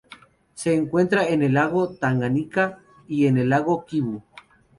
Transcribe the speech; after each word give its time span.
Se 0.55 0.73
encuentra 0.73 1.27
en 1.27 1.43
el 1.43 1.53
lago 1.53 1.93
Tanganika 1.93 2.79
y 3.07 3.27
en 3.27 3.37
el 3.37 3.49
lago 3.49 3.85
Kivu. 3.85 4.23